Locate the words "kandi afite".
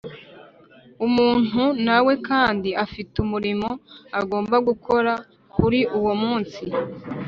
2.27-3.13